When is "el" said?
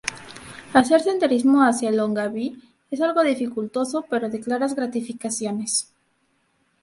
1.89-1.97